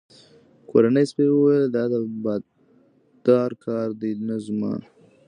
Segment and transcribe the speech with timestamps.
[0.69, 4.73] کورني سپي وویل چې دا د بادار کار دی نه زما.